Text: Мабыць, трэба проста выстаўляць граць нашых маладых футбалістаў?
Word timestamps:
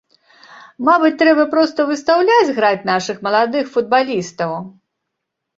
Мабыць, 0.87 1.19
трэба 1.19 1.45
проста 1.51 1.85
выстаўляць 1.91 2.55
граць 2.61 2.87
нашых 2.91 3.21
маладых 3.29 3.65
футбалістаў? 3.77 4.51